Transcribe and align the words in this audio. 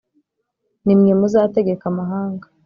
Nimwe 0.85 1.11
muzategeka 1.21 1.83
amahanga 1.91 2.45